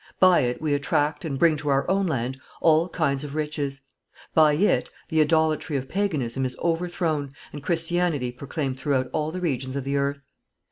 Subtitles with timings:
[0.19, 3.81] By it we attract and bring to our own land all kinds of riches;
[4.33, 9.75] by it the idolatry of Paganism is overthrown and Christianity proclaimed throughout all the regions
[9.75, 10.23] of the earth.